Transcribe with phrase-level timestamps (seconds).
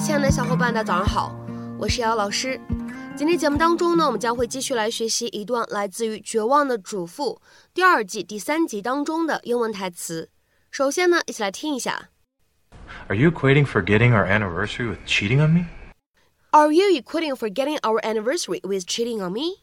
[0.00, 1.34] 亲爱的小伙伴，大家早上好，
[1.76, 2.58] 我是瑶老师。
[3.16, 7.42] 今天节目当中呢，我们将会继续来学习一段来自于《绝望的主妇》
[7.74, 10.30] 第二季第三集当中的英文台词。
[10.70, 12.10] 首先呢，一起来听一下。
[13.08, 15.66] Are you equating forgetting our anniversary with cheating on me?
[16.50, 19.62] Are you equating forgetting our anniversary with cheating on me?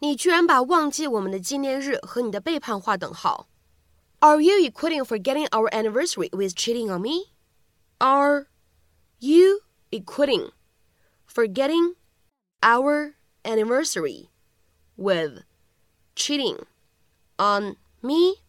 [0.00, 3.48] 你居然把忘记我们的纪念日和你的背叛划等号。
[4.18, 7.32] Are you equating forgetting our anniversary with cheating on me?
[7.98, 8.46] Are
[9.20, 9.47] you
[9.90, 10.52] equating
[11.26, 11.94] forgetting
[12.60, 14.28] our anniversary
[14.96, 15.44] with
[16.14, 16.64] cheating
[17.36, 18.42] on me?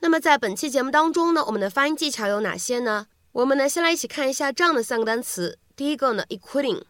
[0.00, 3.06] 那么在本期节目当中呢，我们的发音技巧有哪些呢？
[3.32, 5.58] 我们呢先来一起看一下这样的三个单词。
[5.74, 6.82] 第一个呢，equating；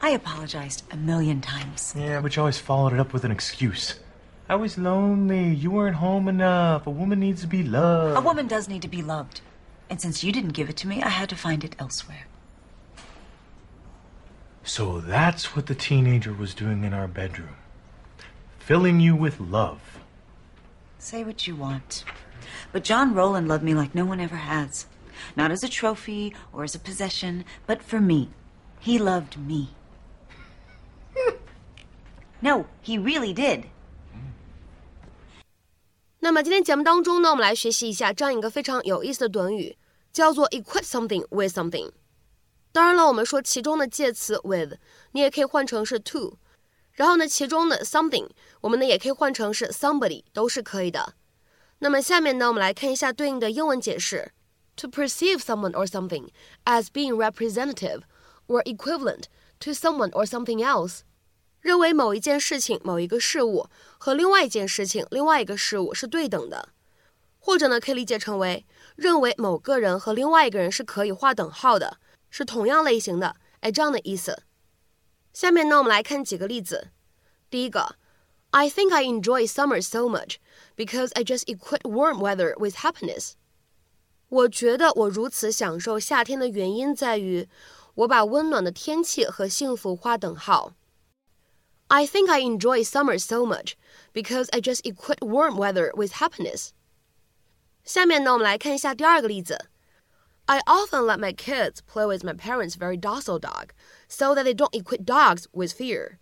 [0.00, 1.94] I apologized a million times.
[1.96, 3.98] Yeah, but you always followed it up with an excuse.
[4.48, 5.52] I was lonely.
[5.52, 6.86] You weren't home enough.
[6.86, 8.16] A woman needs to be loved.
[8.16, 9.40] A woman does need to be loved.
[9.90, 12.26] And since you didn't give it to me, I had to find it elsewhere.
[14.62, 17.56] So that's what the teenager was doing in our bedroom.
[18.58, 19.98] Filling you with love.
[20.98, 22.04] Say what you want.
[22.72, 24.86] But John Rowland loved me like no one ever has.
[25.36, 28.30] Not as a trophy or as a possession, but for me.
[28.80, 29.70] He loved me.
[32.42, 33.66] no, he really did.
[36.26, 39.78] 那么今天节目当中呢，我们来学习一下这样一个非常有意思的短语，
[40.12, 41.92] 叫做 equate something with something。
[42.72, 44.74] 当然了，我们说其中的介词 with，
[45.12, 46.36] 你也可以换成是 to，
[46.94, 48.28] 然后呢，其中的 something，
[48.60, 51.14] 我们呢也可以换成是 somebody，都是可以的。
[51.78, 54.32] 那么下面呢，我们来看一下对应的英文解释。
[54.78, 56.30] To perceive someone or something
[56.64, 58.00] as being representative
[58.48, 59.26] or equivalent
[59.60, 61.02] to someone or something else，
[61.60, 63.68] 认为某一件事情、某一个事物
[63.98, 66.68] 和另外一件事情、另外一个事物是对等的，
[67.38, 71.98] 或者呢，可以理解成为认为某个人和另外一个人是可以划等号的，
[72.30, 74.42] 是同样类型的，哎，这样的意思。
[75.32, 76.88] 下面呢，我们来看几个例子。
[77.50, 77.96] 第一个
[78.50, 80.36] ，I think I enjoy summer so much
[80.76, 83.32] because I just equate warm weather with happiness。
[84.28, 87.48] 我觉得我如此享受夏天的原因在于，
[87.94, 90.72] 我把温暖的天气和幸福划等号。
[91.87, 93.75] I think I enjoy summer so much
[94.13, 96.69] because I just equate warm weather with happiness。
[97.83, 99.67] 下面呢，我们来看一下第二个例子。
[100.45, 103.69] I often let my kids play with my parents' very docile dog,
[104.07, 106.17] so that they don't equate dogs with fear.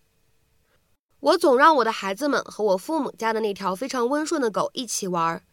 [1.19, 5.43] 我总让我的孩子们和我父母家的那条非常温顺的狗一起玩。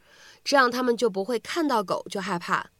[0.44, 2.70] 这样他们就不会看到狗就害怕。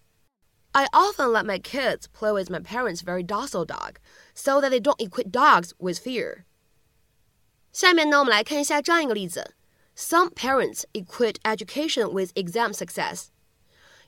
[0.72, 3.96] I often let my kids play with my parents' very docile dog,
[4.34, 6.44] so that they don't equate dogs with fear.
[7.72, 9.54] 下面呢，我们来看一下这样一个例子：
[9.96, 13.26] Some parents equate education with exam success.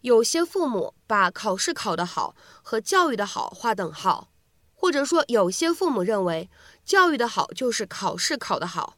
[0.00, 4.30] 有些父母把考试考得好和教育的好划等号，
[4.74, 6.48] 或者说有些父母认为
[6.84, 8.96] 教育的好就是考试考得好。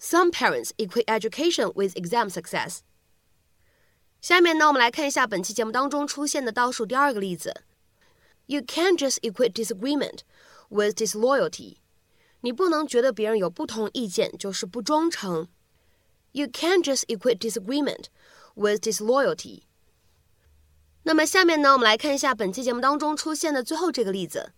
[0.00, 2.80] Some parents equate education with exam success.
[4.20, 7.62] 下面呢，我们来看一下本期节目当中出现的倒数第二个例子。
[8.46, 10.20] You can't just equate disagreement
[10.68, 11.76] with disloyalty。
[12.46, 15.48] 你不能觉得别人有不同意见就是不忠诚。
[16.32, 18.06] You can't just equate disagreement
[18.54, 19.62] with disloyalty。
[21.04, 24.52] 那么下面呢，我们来看一下本期节目当中出现的最后这个例子。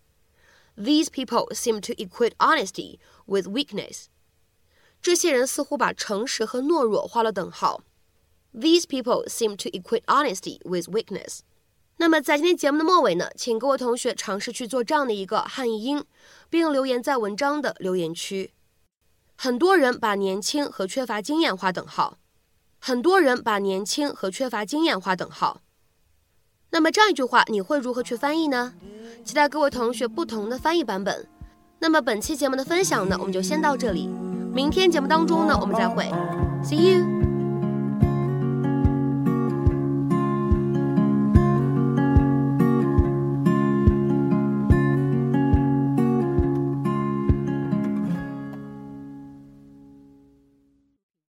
[0.77, 4.05] These people seem to equate honesty with weakness。
[5.01, 7.83] 这些人似乎把诚实和懦弱画了等号。
[8.53, 11.39] These people seem to equate honesty with weakness。
[12.00, 16.02] 那么在今天节目的末尾呢，请各位同学尝试去做这样的一个汉译英，
[16.48, 18.52] 并留言在文章的留言区。
[19.36, 22.16] 很多人把年轻和缺乏经验划等号。
[22.78, 25.60] 很多人把年轻和缺乏经验划等号。
[26.70, 28.72] 那么这样一句话，你会如何去翻译呢？
[29.22, 31.28] 期待各位同学不同的翻译版本。
[31.80, 34.08] 那么本期节目的分享呢，我们就先到这里。
[34.54, 36.04] 明天节目当中呢，我们再会。
[36.64, 37.19] See you。